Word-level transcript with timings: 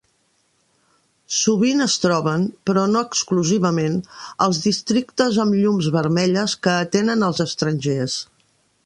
Sovint 1.39 1.83
es 1.85 1.97
troben, 2.05 2.47
però 2.69 2.85
no 2.95 3.03
exclusivament, 3.09 3.99
als 4.47 4.63
districtes 4.65 5.39
amb 5.45 5.59
llums 5.59 5.91
vermelles 5.97 6.57
que 6.65 6.75
atenen 6.87 7.27
als 7.29 7.45
estrangers. 7.47 8.17